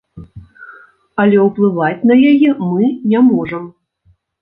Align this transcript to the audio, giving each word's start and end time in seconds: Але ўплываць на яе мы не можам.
Але 1.25 1.37
ўплываць 1.47 2.05
на 2.11 2.19
яе 2.33 2.57
мы 2.71 2.91
не 3.15 3.19
можам. 3.31 3.73